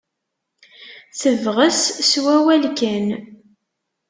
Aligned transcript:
Tebɣes 1.19 1.81
s 2.09 2.11
wawal 2.23 2.63
kan. 2.79 3.07